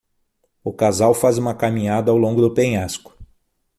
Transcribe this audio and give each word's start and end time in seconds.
O 0.63 0.73
casal 0.73 1.13
faz 1.13 1.37
uma 1.37 1.53
caminhada 1.53 2.09
ao 2.09 2.17
longo 2.17 2.41
do 2.41 2.51
penhasco. 2.55 3.15